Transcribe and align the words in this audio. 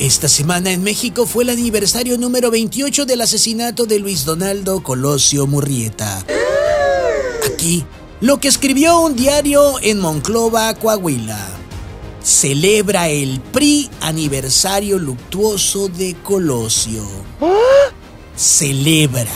Esta 0.00 0.28
semana 0.28 0.72
en 0.72 0.82
México 0.82 1.24
fue 1.24 1.44
el 1.44 1.50
aniversario 1.50 2.18
número 2.18 2.50
28 2.50 3.06
del 3.06 3.20
asesinato 3.20 3.86
de 3.86 4.00
Luis 4.00 4.24
Donaldo 4.24 4.82
Colosio 4.82 5.46
Murrieta. 5.46 6.24
Aquí, 7.46 7.84
lo 8.20 8.40
que 8.40 8.48
escribió 8.48 8.98
un 8.98 9.14
diario 9.14 9.76
en 9.82 10.00
Monclova, 10.00 10.74
Coahuila. 10.74 11.38
Celebra 12.24 13.08
el 13.08 13.40
PRI 13.40 13.88
aniversario 14.00 14.98
luctuoso 14.98 15.86
de 15.86 16.16
Colosio. 16.24 17.06
Celebra. 18.34 19.30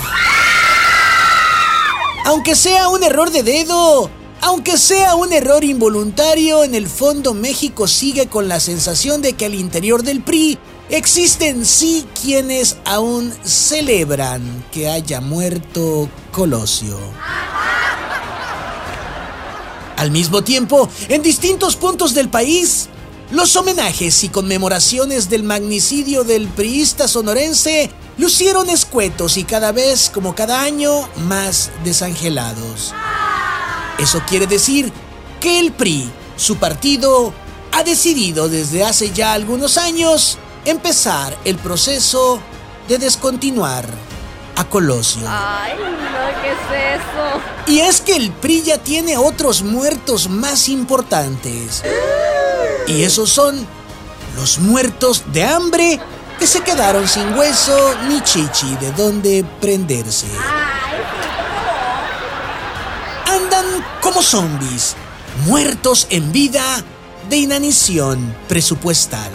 Aunque 2.25 2.56
sea 2.56 2.88
un 2.88 3.04
error 3.04 3.30
de 3.30 3.45
dedo, 3.45 4.11
aunque 4.41 4.79
sea 4.79 5.14
un 5.14 5.32
error 5.32 5.64
involuntario, 5.64 6.64
en 6.64 6.75
el 6.75 6.89
fondo 6.89 7.34
México 7.34 7.89
sigue 7.89 8.29
con 8.29 8.48
la 8.48 8.61
sensación 8.61 9.22
de 9.22 9.32
que 9.32 9.46
al 9.46 9.54
interior 9.54 10.03
del 10.03 10.22
PRI 10.22 10.59
existen 10.91 11.66
sí 11.66 12.07
quienes 12.21 12.77
aún 12.85 13.32
celebran 13.44 14.64
que 14.72 14.89
haya 14.89 15.21
muerto 15.21 16.08
Colosio. 16.32 16.99
Al 19.96 20.11
mismo 20.13 20.43
tiempo, 20.43 20.89
en 21.08 21.22
distintos 21.22 21.75
puntos 21.75 22.14
del 22.14 22.29
país, 22.29 22.89
los 23.32 23.57
homenajes 23.57 24.22
y 24.22 24.29
conmemoraciones 24.29 25.29
del 25.29 25.43
magnicidio 25.43 26.22
del 26.22 26.46
priista 26.49 27.08
sonorense 27.08 27.91
lucieron 28.16 28.71
escuetos 28.71 29.36
y 29.36 29.44
cada 29.44 29.72
vez, 29.72 30.08
como 30.08 30.35
cada 30.35 30.63
año, 30.63 31.08
más 31.16 31.71
desangelados. 31.85 32.94
Eso 33.98 34.22
quiere 34.27 34.47
decir 34.47 34.92
que 35.41 35.58
el 35.58 35.72
PRI, 35.72 36.11
su 36.36 36.56
partido, 36.56 37.33
ha 37.72 37.83
decidido 37.83 38.48
desde 38.48 38.84
hace 38.84 39.11
ya 39.12 39.33
algunos 39.33 39.77
años 39.77 40.38
empezar 40.64 41.36
el 41.44 41.56
proceso 41.56 42.41
de 42.88 42.98
descontinuar 42.98 43.86
a 44.56 44.64
Colosio. 44.64 45.22
Ay, 45.28 45.72
no, 45.78 46.42
¿qué 46.42 46.50
es 46.50 47.00
eso? 47.00 47.72
Y 47.72 47.80
es 47.80 48.00
que 48.00 48.16
el 48.16 48.32
PRI 48.32 48.62
ya 48.62 48.78
tiene 48.78 49.16
otros 49.16 49.62
muertos 49.62 50.28
más 50.28 50.68
importantes. 50.68 51.83
Y 52.86 53.02
esos 53.02 53.30
son 53.30 53.66
los 54.36 54.58
muertos 54.58 55.24
de 55.33 55.44
hambre 55.44 56.00
que 56.38 56.46
se 56.46 56.60
quedaron 56.60 57.06
sin 57.08 57.36
hueso 57.36 57.94
ni 58.08 58.20
chichi 58.22 58.77
de 58.77 58.92
dónde 58.92 59.44
prenderse. 59.60 60.28
Como 64.01 64.23
zombies, 64.23 64.95
muertos 65.47 66.06
en 66.11 66.31
vida 66.33 66.84
de 67.28 67.39
inanición 67.39 68.34
presupuestal. 68.48 69.31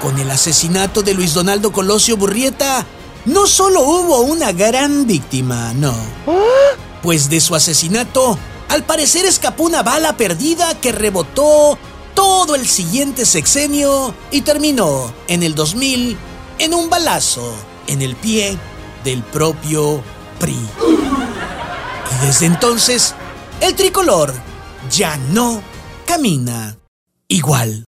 Con 0.00 0.18
el 0.18 0.30
asesinato 0.30 1.02
de 1.02 1.14
Luis 1.14 1.34
Donaldo 1.34 1.70
Colosio 1.72 2.16
Burrieta, 2.16 2.84
no 3.24 3.46
solo 3.46 3.82
hubo 3.82 4.20
una 4.22 4.52
gran 4.52 5.06
víctima, 5.06 5.72
no. 5.74 5.94
Pues 7.02 7.30
de 7.30 7.40
su 7.40 7.54
asesinato, 7.54 8.38
al 8.68 8.84
parecer 8.84 9.24
escapó 9.24 9.64
una 9.64 9.82
bala 9.82 10.16
perdida 10.16 10.78
que 10.80 10.92
rebotó 10.92 11.78
todo 12.14 12.54
el 12.54 12.66
siguiente 12.66 13.26
sexenio 13.26 14.14
y 14.30 14.42
terminó 14.42 15.12
en 15.28 15.42
el 15.42 15.54
2000 15.54 16.18
en 16.58 16.74
un 16.74 16.90
balazo 16.90 17.54
en 17.86 18.02
el 18.02 18.16
pie 18.16 18.58
del 19.04 19.22
propio 19.22 20.02
PRI. 20.40 20.97
Y 22.20 22.26
desde 22.26 22.46
entonces, 22.46 23.14
el 23.60 23.74
tricolor 23.74 24.32
ya 24.90 25.16
no 25.16 25.62
camina 26.06 26.78
igual. 27.28 27.87